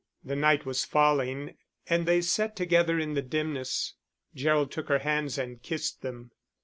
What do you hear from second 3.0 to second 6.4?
the dimness. Gerald took her hands and kissed them.